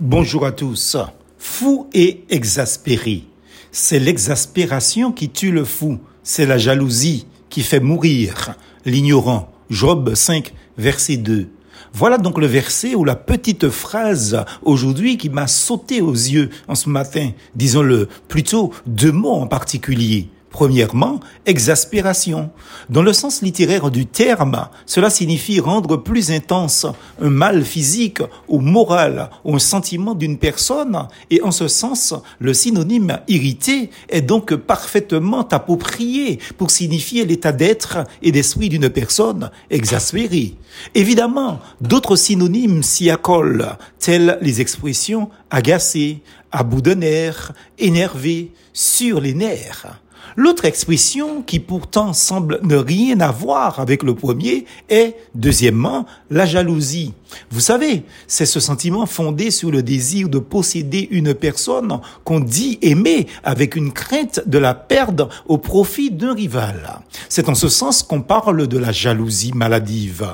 Bonjour 0.00 0.46
à 0.46 0.52
tous. 0.52 0.96
Fou 1.38 1.88
et 1.92 2.22
exaspéré. 2.30 3.24
C'est 3.72 3.98
l'exaspération 3.98 5.10
qui 5.10 5.28
tue 5.28 5.50
le 5.50 5.64
fou. 5.64 5.98
C'est 6.22 6.46
la 6.46 6.56
jalousie 6.56 7.26
qui 7.50 7.62
fait 7.62 7.80
mourir 7.80 8.54
l'ignorant. 8.84 9.50
Job 9.70 10.14
5, 10.14 10.54
verset 10.76 11.16
2. 11.16 11.48
Voilà 11.92 12.16
donc 12.16 12.38
le 12.38 12.46
verset 12.46 12.94
ou 12.94 13.02
la 13.04 13.16
petite 13.16 13.70
phrase 13.70 14.44
aujourd'hui 14.62 15.16
qui 15.16 15.30
m'a 15.30 15.48
sauté 15.48 16.00
aux 16.00 16.12
yeux 16.12 16.50
en 16.68 16.76
ce 16.76 16.88
matin. 16.88 17.32
Disons-le, 17.56 18.08
plutôt 18.28 18.72
deux 18.86 19.10
mots 19.10 19.34
en 19.34 19.48
particulier. 19.48 20.28
Premièrement, 20.50 21.20
exaspération. 21.44 22.50
Dans 22.88 23.02
le 23.02 23.12
sens 23.12 23.42
littéraire 23.42 23.90
du 23.90 24.06
terme, 24.06 24.68
cela 24.86 25.10
signifie 25.10 25.60
rendre 25.60 25.96
plus 25.98 26.30
intense 26.30 26.86
un 27.20 27.28
mal 27.28 27.64
physique 27.64 28.22
ou 28.48 28.60
moral 28.60 29.30
ou 29.44 29.54
un 29.54 29.58
sentiment 29.58 30.14
d'une 30.14 30.38
personne 30.38 31.06
et 31.30 31.42
en 31.42 31.50
ce 31.50 31.68
sens, 31.68 32.14
le 32.38 32.54
synonyme 32.54 33.18
irrité 33.28 33.90
est 34.08 34.22
donc 34.22 34.54
parfaitement 34.54 35.46
approprié 35.48 36.38
pour 36.56 36.70
signifier 36.70 37.26
l'état 37.26 37.52
d'être 37.52 37.98
et 38.22 38.32
d'esprit 38.32 38.70
d'une 38.70 38.88
personne 38.88 39.50
exaspérée. 39.70 40.54
Évidemment, 40.94 41.60
d'autres 41.80 42.16
synonymes 42.16 42.82
s'y 42.82 43.10
accolent, 43.10 43.76
tels 43.98 44.38
les 44.40 44.60
expressions 44.60 45.28
agacé, 45.50 46.22
à 46.50 46.62
bout 46.62 46.80
de 46.80 46.94
nerfs, 46.94 47.52
énervé, 47.78 48.52
sur 48.72 49.20
les 49.20 49.34
nerfs. 49.34 50.00
L'autre 50.36 50.64
expression, 50.64 51.42
qui 51.42 51.60
pourtant 51.60 52.12
semble 52.12 52.60
ne 52.62 52.76
rien 52.76 53.20
avoir 53.20 53.80
avec 53.80 54.02
le 54.02 54.14
premier, 54.14 54.64
est, 54.88 55.16
deuxièmement, 55.34 56.06
la 56.30 56.46
jalousie. 56.46 57.14
Vous 57.50 57.60
savez, 57.60 58.04
c'est 58.26 58.46
ce 58.46 58.60
sentiment 58.60 59.06
fondé 59.06 59.50
sur 59.50 59.70
le 59.70 59.82
désir 59.82 60.28
de 60.28 60.38
posséder 60.38 61.08
une 61.10 61.34
personne 61.34 62.00
qu'on 62.24 62.40
dit 62.40 62.78
aimer 62.82 63.26
avec 63.44 63.76
une 63.76 63.92
crainte 63.92 64.40
de 64.46 64.58
la 64.58 64.74
perdre 64.74 65.28
au 65.46 65.58
profit 65.58 66.10
d'un 66.10 66.34
rival. 66.34 67.00
C'est 67.28 67.48
en 67.48 67.54
ce 67.54 67.68
sens 67.68 68.02
qu'on 68.02 68.22
parle 68.22 68.66
de 68.66 68.78
la 68.78 68.92
jalousie 68.92 69.52
maladive. 69.54 70.26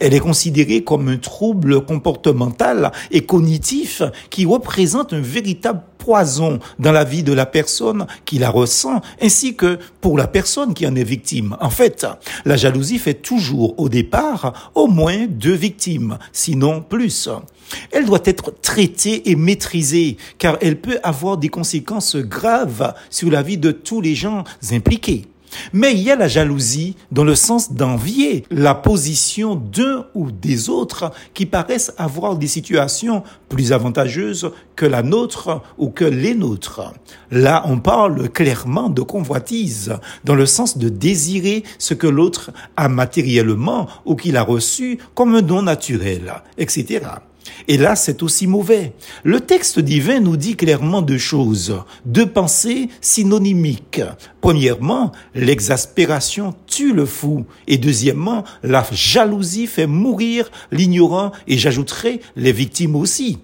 Elle 0.00 0.14
est 0.14 0.20
considérée 0.20 0.82
comme 0.82 1.08
un 1.08 1.18
trouble 1.18 1.84
comportemental 1.84 2.92
et 3.10 3.24
cognitif 3.24 4.02
qui 4.30 4.44
représente 4.44 5.12
un 5.12 5.20
véritable 5.20 5.82
poison 6.00 6.58
dans 6.78 6.90
la 6.90 7.04
vie 7.04 7.22
de 7.22 7.32
la 7.32 7.46
personne 7.46 8.06
qui 8.24 8.38
la 8.38 8.50
ressent, 8.50 9.00
ainsi 9.22 9.54
que 9.54 9.78
pour 10.00 10.18
la 10.18 10.26
personne 10.26 10.74
qui 10.74 10.86
en 10.86 10.96
est 10.96 11.04
victime. 11.04 11.56
En 11.60 11.70
fait, 11.70 12.06
la 12.44 12.56
jalousie 12.56 12.98
fait 12.98 13.14
toujours 13.14 13.78
au 13.78 13.88
départ 13.88 14.72
au 14.74 14.88
moins 14.88 15.26
deux 15.28 15.54
victimes, 15.54 16.18
sinon 16.32 16.80
plus. 16.80 17.28
Elle 17.92 18.06
doit 18.06 18.22
être 18.24 18.52
traitée 18.62 19.30
et 19.30 19.36
maîtrisée, 19.36 20.16
car 20.38 20.56
elle 20.60 20.80
peut 20.80 20.98
avoir 21.02 21.36
des 21.36 21.48
conséquences 21.48 22.16
graves 22.16 22.94
sur 23.10 23.30
la 23.30 23.42
vie 23.42 23.58
de 23.58 23.70
tous 23.70 24.00
les 24.00 24.14
gens 24.14 24.44
impliqués. 24.72 25.26
Mais 25.72 25.92
il 25.92 26.00
y 26.00 26.10
a 26.10 26.16
la 26.16 26.28
jalousie 26.28 26.96
dans 27.10 27.24
le 27.24 27.34
sens 27.34 27.72
d'envier 27.72 28.44
la 28.50 28.74
position 28.74 29.56
d'un 29.56 30.06
ou 30.14 30.30
des 30.30 30.68
autres 30.68 31.10
qui 31.34 31.46
paraissent 31.46 31.92
avoir 31.98 32.36
des 32.36 32.46
situations 32.46 33.22
plus 33.48 33.72
avantageuses 33.72 34.52
que 34.76 34.86
la 34.86 35.02
nôtre 35.02 35.62
ou 35.78 35.90
que 35.90 36.04
les 36.04 36.34
nôtres. 36.34 36.92
Là, 37.30 37.62
on 37.66 37.78
parle 37.78 38.28
clairement 38.30 38.88
de 38.88 39.02
convoitise, 39.02 39.94
dans 40.24 40.34
le 40.34 40.46
sens 40.46 40.78
de 40.78 40.88
désirer 40.88 41.64
ce 41.78 41.94
que 41.94 42.06
l'autre 42.06 42.50
a 42.76 42.88
matériellement 42.88 43.88
ou 44.04 44.16
qu'il 44.16 44.36
a 44.36 44.42
reçu 44.42 44.98
comme 45.14 45.34
un 45.34 45.42
don 45.42 45.62
naturel, 45.62 46.32
etc. 46.58 47.00
Et 47.68 47.76
là, 47.76 47.96
c'est 47.96 48.22
aussi 48.22 48.46
mauvais. 48.46 48.92
Le 49.24 49.40
texte 49.40 49.78
divin 49.78 50.20
nous 50.20 50.36
dit 50.36 50.56
clairement 50.56 51.02
deux 51.02 51.18
choses, 51.18 51.82
deux 52.04 52.26
pensées 52.26 52.88
synonymiques. 53.00 54.02
Premièrement, 54.40 55.12
l'exaspération 55.34 56.54
tue 56.66 56.92
le 56.92 57.06
fou. 57.06 57.44
Et 57.66 57.78
deuxièmement, 57.78 58.44
la 58.62 58.84
jalousie 58.92 59.66
fait 59.66 59.86
mourir 59.86 60.50
l'ignorant 60.72 61.32
et 61.46 61.58
j'ajouterai 61.58 62.20
les 62.36 62.52
victimes 62.52 62.96
aussi. 62.96 63.38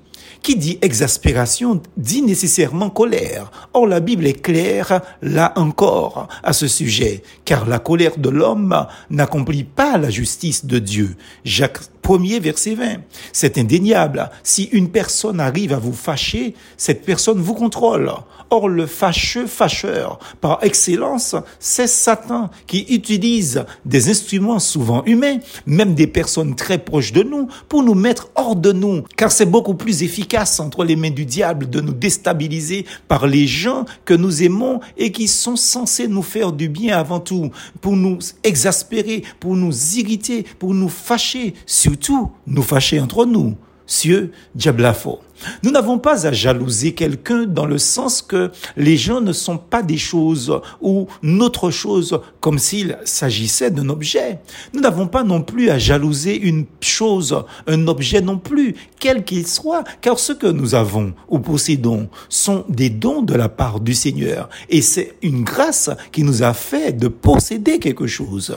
Qui 0.47 0.55
dit 0.55 0.79
exaspération 0.81 1.83
dit 1.97 2.23
nécessairement 2.23 2.89
colère. 2.89 3.51
Or, 3.75 3.89
la 3.89 3.99
Bible 3.99 4.29
est 4.29 4.41
claire, 4.41 5.01
là 5.21 5.53
encore, 5.57 6.29
à 6.45 6.53
ce 6.53 6.69
sujet, 6.69 7.25
car 7.45 7.67
la 7.67 7.81
colère 7.81 8.17
de 8.17 8.29
l'homme 8.29 8.87
n'accomplit 9.11 9.65
pas 9.65 9.99
la 9.99 10.09
justice 10.09 10.65
de 10.65 10.79
Dieu. 10.79 11.17
Jacques 11.45 11.81
1er, 12.05 12.39
verset 12.39 12.77
20. 12.77 12.85
C'est 13.33 13.59
indéniable. 13.59 14.31
Si 14.45 14.69
une 14.71 14.91
personne 14.91 15.41
arrive 15.41 15.73
à 15.73 15.79
vous 15.79 15.93
fâcher, 15.93 16.55
cette 16.77 17.05
personne 17.05 17.41
vous 17.41 17.55
contrôle. 17.55 18.13
Or, 18.51 18.69
le 18.69 18.87
fâcheux 18.87 19.49
fâcheur, 19.49 20.21
par 20.41 20.63
excellence, 20.63 21.35
c'est 21.59 21.89
Satan 21.89 22.51
qui 22.69 22.87
utilise 22.91 23.65
des 23.85 24.09
instruments 24.09 24.61
souvent 24.61 25.03
humains, 25.07 25.39
même 25.67 25.97
des 25.97 26.07
personnes 26.07 26.55
très 26.55 26.79
proches 26.79 27.11
de 27.11 27.25
nous, 27.25 27.49
pour 27.69 27.83
nous 27.83 27.95
mettre 27.95 28.29
hors 28.37 28.55
de 28.55 28.71
nous, 28.71 29.03
car 29.17 29.33
c'est 29.33 29.47
beaucoup 29.47 29.75
plus 29.75 30.05
efficace 30.05 30.36
entre 30.37 30.85
les 30.85 30.97
mains 30.97 31.11
du 31.11 31.25
diable 31.25 31.71
de 31.71 31.81
nous 31.81 31.93
déstabiliser 31.93 32.87
par 33.09 33.27
les 33.27 33.47
gens 33.47 33.85
que 34.05 34.15
nous 34.15 34.43
aimons 34.43 34.81
et 34.97 35.11
qui 35.11 35.29
sont 35.29 35.57
censés 35.57 36.09
nous 36.09 36.23
faire 36.23 36.53
du 36.53 36.69
bien 36.69 36.99
avant 36.99 37.21
tout, 37.21 37.51
pour 37.81 37.97
nous 37.97 38.19
exaspérer, 38.45 39.23
pour 39.41 39.57
nous 39.57 39.97
irriter, 39.97 40.45
pour 40.59 40.75
nous 40.75 40.89
fâcher, 40.89 41.55
surtout 41.65 42.31
nous 42.47 42.63
fâcher 42.63 43.01
entre 43.01 43.25
nous. 43.25 43.57
Cieux, 43.87 44.33
diablafo. 44.55 45.21
Nous 45.63 45.71
n'avons 45.71 45.99
pas 45.99 46.27
à 46.27 46.33
jalouser 46.33 46.93
quelqu'un 46.95 47.45
dans 47.45 47.67
le 47.67 47.79
sens 47.79 48.23
que 48.23 48.51
les 48.77 48.97
gens 48.97 49.21
ne 49.21 49.33
sont 49.33 49.59
pas 49.59 49.83
des 49.83 49.99
choses 49.99 50.61
ou 50.81 51.07
notre 51.23 51.71
chose 51.71 52.21
comme 52.41 52.59
s'il 52.59 52.99
s'agissait 53.05 53.71
d'un 53.71 53.89
objet. 53.89 54.41
Nous 54.73 54.81
n'avons 54.81 55.07
pas 55.07 55.25
non 55.25 55.43
plus 55.43 55.71
à 55.71 55.79
jalouser 55.79 56.37
une 56.37 56.65
chose, 56.81 57.45
un 57.67 57.87
objet 57.87 58.21
non 58.21 58.39
plus, 58.39 58.75
quel 58.99 59.25
qu'il 59.25 59.47
soit, 59.47 59.85
car 60.01 60.19
ce 60.19 60.33
que 60.33 60.47
nous 60.47 60.75
avons 60.75 61.13
ou 61.29 61.39
possédons 61.39 62.09
sont 62.29 62.65
des 62.69 62.91
dons 62.91 63.23
de 63.23 63.35
la 63.35 63.49
part 63.49 63.81
du 63.81 63.95
Seigneur 63.95 64.49
et 64.69 64.83
c'est 64.83 65.17
une 65.23 65.45
grâce 65.45 65.91
qui 66.13 66.23
nous 66.23 66.43
a 66.43 66.55
fait 66.55 66.93
de 66.93 67.09
posséder 67.09 67.79
quelque 67.79 68.07
chose. 68.07 68.57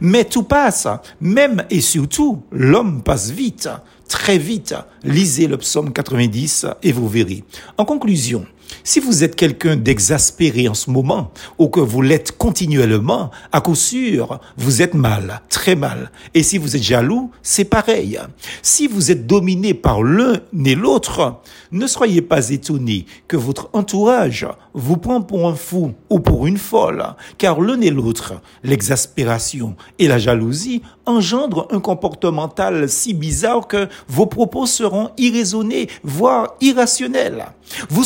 Mais 0.00 0.24
tout 0.24 0.42
passe, 0.42 0.86
même 1.20 1.64
et 1.70 1.80
surtout, 1.80 2.42
l'homme 2.50 3.02
passe 3.02 3.30
vite 3.30 3.68
très 4.10 4.36
vite. 4.36 4.74
Lisez 5.04 5.46
le 5.46 5.56
psaume 5.56 5.92
90 5.92 6.66
et 6.82 6.92
vous 6.92 7.08
verrez. 7.08 7.44
En 7.78 7.86
conclusion, 7.86 8.44
si 8.84 9.00
vous 9.00 9.24
êtes 9.24 9.36
quelqu'un 9.36 9.76
d'exaspéré 9.76 10.68
en 10.68 10.74
ce 10.74 10.90
moment, 10.90 11.32
ou 11.58 11.68
que 11.68 11.80
vous 11.80 12.02
l'êtes 12.02 12.36
continuellement, 12.36 13.30
à 13.52 13.60
coup 13.60 13.74
sûr, 13.74 14.40
vous 14.56 14.82
êtes 14.82 14.94
mal, 14.94 15.42
très 15.48 15.74
mal. 15.74 16.10
Et 16.34 16.42
si 16.42 16.58
vous 16.58 16.76
êtes 16.76 16.82
jaloux, 16.82 17.30
c'est 17.42 17.64
pareil. 17.64 18.18
Si 18.62 18.86
vous 18.86 19.10
êtes 19.10 19.26
dominé 19.26 19.74
par 19.74 20.02
l'un 20.02 20.40
et 20.64 20.74
l'autre, 20.74 21.40
ne 21.72 21.86
soyez 21.86 22.22
pas 22.22 22.50
étonné 22.50 23.06
que 23.28 23.36
votre 23.36 23.70
entourage 23.72 24.46
vous 24.74 24.96
prend 24.96 25.20
pour 25.20 25.48
un 25.48 25.54
fou 25.54 25.92
ou 26.08 26.20
pour 26.20 26.46
une 26.46 26.58
folle, 26.58 27.04
car 27.38 27.60
l'un 27.60 27.80
et 27.80 27.90
l'autre, 27.90 28.34
l'exaspération 28.62 29.76
et 29.98 30.08
la 30.08 30.18
jalousie 30.18 30.82
engendrent 31.06 31.68
un 31.70 31.80
comportemental 31.80 32.88
si 32.88 33.14
bizarre 33.14 33.66
que 33.66 33.88
vos 34.08 34.26
propos 34.26 34.66
seront 34.66 35.10
irraisonnés, 35.18 35.88
voire 36.02 36.54
irrationnels. 36.60 37.46
Vous 37.88 38.04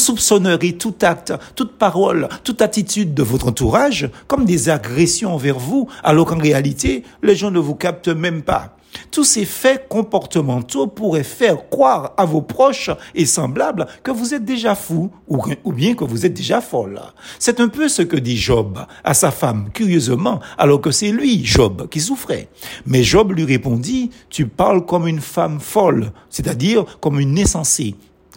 tout 0.79 0.95
acte, 1.03 1.33
toute 1.55 1.79
parole, 1.79 2.29
toute 2.43 2.63
attitude 2.63 3.15
de 3.15 3.23
votre 3.23 3.49
entourage 3.49 4.11
comme 4.27 4.45
des 4.45 4.69
agressions 4.69 5.35
envers 5.35 5.59
vous, 5.59 5.89
alors 6.03 6.27
qu'en 6.27 6.39
réalité, 6.39 7.03
les 7.23 7.37
gens 7.37 7.51
ne 7.51 7.59
vous 7.59 7.75
captent 7.75 8.09
même 8.09 8.43
pas. 8.43 8.77
Tous 9.11 9.25
ces 9.25 9.45
faits 9.45 9.89
comportementaux 9.89 10.87
pourraient 10.87 11.25
faire 11.25 11.69
croire 11.69 12.13
à 12.17 12.25
vos 12.25 12.43
proches 12.43 12.91
et 13.15 13.27
semblables 13.27 13.87
que 14.03 14.11
vous 14.11 14.35
êtes 14.35 14.45
déjà 14.45 14.75
fou 14.75 15.11
ou, 15.29 15.73
bien 15.73 15.95
que 15.95 16.05
vous 16.05 16.27
êtes 16.27 16.35
déjà 16.35 16.61
folle. 16.61 17.01
C'est 17.39 17.61
un 17.61 17.69
peu 17.69 17.89
ce 17.89 18.03
que 18.03 18.17
dit 18.17 18.37
Job 18.37 18.79
à 19.03 19.15
sa 19.15 19.31
femme, 19.31 19.71
curieusement, 19.73 20.41
alors 20.59 20.81
que 20.81 20.91
c'est 20.91 21.11
lui, 21.11 21.45
Job, 21.45 21.89
qui 21.89 22.01
souffrait. 22.01 22.49
Mais 22.87 23.03
Job 23.03 23.33
lui 23.33 23.45
répondit, 23.45 24.11
tu 24.31 24.47
parles 24.47 24.85
comme 24.85 25.09
une 25.09 25.21
femme 25.21 25.61
folle, 25.61 26.13
c'est-à-dire 26.31 26.85
comme 27.01 27.21
une 27.21 27.39
insensée. 27.39 27.95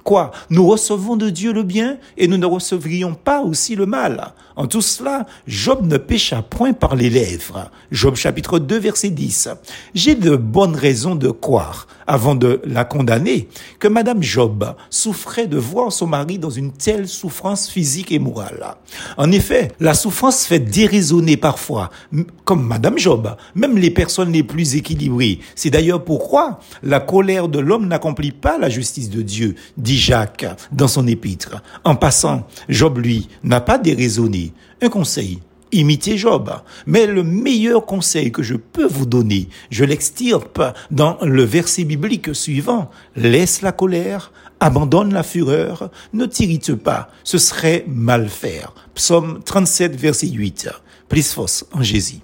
Quoi 0.08 0.32
Nous 0.50 0.66
recevons 0.66 1.18
de 1.18 1.30
Dieu 1.30 1.52
le 1.52 1.64
bien 1.64 1.98
et 2.16 2.30
nous 2.30 2.38
ne 2.38 2.46
recevrions 2.46 3.14
pas 3.14 3.42
aussi 3.42 3.76
le 3.76 3.86
mal. 3.86 4.34
En 4.56 4.66
tout 4.66 4.82
cela, 4.82 5.26
Job 5.48 5.86
ne 5.86 5.98
pécha 5.98 6.42
point 6.42 6.72
par 6.72 6.96
les 6.96 7.10
lèvres. 7.10 7.70
Job 7.92 8.16
chapitre 8.16 8.58
2 8.58 8.80
verset 8.80 9.10
10. 9.10 9.50
J'ai 9.94 10.16
de 10.16 10.38
bonnes 10.38 10.78
raisons 10.78 11.16
de 11.16 11.30
croire, 11.30 11.88
avant 12.08 12.36
de 12.36 12.62
la 12.64 12.86
condamner, 12.86 13.50
que 13.80 13.90
Madame 13.90 14.24
Job 14.24 14.76
souffrait 14.90 15.46
de 15.46 15.58
voir 15.58 15.92
son 15.92 16.08
mari 16.08 16.40
dans 16.40 16.50
une 16.50 16.72
telle 16.72 17.10
souffrance 17.10 17.70
physique 17.70 18.14
et 18.14 18.18
morale. 18.18 18.78
En 19.18 19.30
effet, 19.34 19.74
la 19.82 19.94
souffrance 19.94 20.46
fait 20.46 20.60
déraisonner 20.60 21.36
parfois, 21.36 21.92
comme 22.46 22.66
Madame 22.66 22.98
Job, 22.98 23.36
même 23.56 23.78
les 23.78 23.92
personnes 23.92 24.32
les 24.32 24.44
plus 24.44 24.76
équilibrées. 24.76 25.40
C'est 25.54 25.70
d'ailleurs 25.70 26.06
pourquoi 26.06 26.60
la 26.82 27.02
colère 27.02 27.50
de 27.50 27.60
l'homme 27.60 27.88
n'accomplit 27.88 28.32
pas 28.32 28.58
la 28.58 28.70
justice 28.70 29.10
de 29.10 29.22
Dieu, 29.22 29.56
dit 29.78 29.97
Jacques 29.98 30.46
dans 30.72 30.88
son 30.88 31.08
épître. 31.08 31.62
En 31.84 31.96
passant, 31.96 32.48
Job, 32.70 33.00
lui, 33.00 33.28
n'a 33.44 33.60
pas 33.60 33.78
déraisonné. 33.78 34.54
Un 34.82 34.90
conseil, 34.90 35.40
imitez 35.72 36.18
Job. 36.18 36.52
Mais 36.86 37.06
le 37.06 37.24
meilleur 37.24 37.86
conseil 37.86 38.32
que 38.32 38.44
je 38.44 38.56
peux 38.56 38.88
vous 38.88 39.06
donner, 39.06 39.50
je 39.70 39.84
l'extirpe 39.84 40.62
dans 40.92 41.18
le 41.22 41.44
verset 41.44 41.84
biblique 41.84 42.34
suivant. 42.34 42.90
Laisse 43.16 43.62
la 43.62 43.72
colère, 43.72 44.32
abandonne 44.60 45.14
la 45.14 45.24
fureur, 45.24 45.92
ne 46.14 46.26
t'irrite 46.26 46.76
pas, 46.76 47.10
ce 47.24 47.38
serait 47.38 47.84
mal 47.88 48.30
faire. 48.30 48.74
Psaume 48.96 49.42
37, 49.44 49.96
verset 49.96 50.28
8. 50.28 50.70
Plus 51.10 51.38
en 51.74 51.82
Jésus. 51.82 52.16